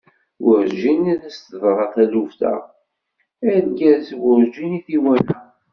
[0.43, 2.53] Werǧin i as-d-teḍra taluft-a,
[3.53, 5.37] argaz-a werǧin i t-iwala!